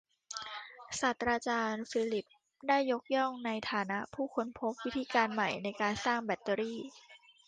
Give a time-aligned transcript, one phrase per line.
[0.99, 2.35] ศาสตราจารย์ฟิลลิปส์
[2.67, 6.79] ได้รับยกย่องในฐานะผู้ค้นพบวิธีการใหม่ในการสร้างแบตเตอรี่